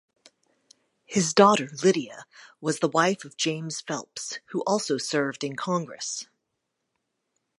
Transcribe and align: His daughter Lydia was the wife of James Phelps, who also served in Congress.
His 1.05 1.31
daughter 1.31 1.67
Lydia 1.83 2.25
was 2.59 2.79
the 2.79 2.87
wife 2.89 3.23
of 3.23 3.37
James 3.37 3.81
Phelps, 3.81 4.39
who 4.47 4.61
also 4.61 4.97
served 4.97 5.43
in 5.43 5.55
Congress. 5.55 6.25